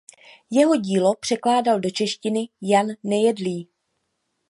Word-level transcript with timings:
Jeho 0.51 0.75
dílo 0.75 1.15
překládal 1.15 1.79
do 1.79 1.89
češtiny 1.89 2.49
Jan 2.61 2.87
Nejedlý. 3.03 3.67